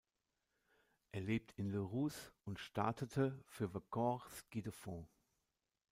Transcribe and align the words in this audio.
Er 1.11 1.21
lebt 1.21 1.51
in 1.59 1.69
Les 1.69 1.77
Rousses 1.79 2.33
und 2.45 2.59
startete 2.59 3.39
für 3.45 3.69
"Vercors 3.69 4.23
Ski 4.47 4.63
de 4.63 4.71
Fond". 4.71 5.07